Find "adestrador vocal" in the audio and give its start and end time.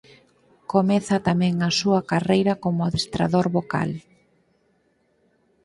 2.83-3.89